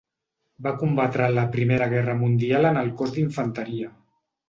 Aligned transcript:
Va 0.67 0.73
combatre 0.83 1.27
a 1.27 1.35
la 1.35 1.45
Primera 1.57 1.91
Guerra 1.93 2.19
Mundial 2.25 2.71
en 2.73 2.83
el 2.85 2.93
cos 3.03 3.17
d'infanteria. 3.19 3.97